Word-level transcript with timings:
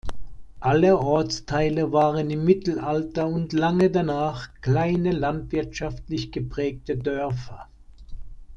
Alle 0.61 0.97
Ortsteile 0.97 1.91
waren 1.91 2.31
im 2.31 2.43
Mittelalter 2.43 3.27
und 3.27 3.53
lange 3.53 3.91
danach 3.91 4.49
kleine 4.61 5.11
landwirtschaftlich 5.11 6.31
geprägte 6.31 6.97
Dörfer. 6.97 7.69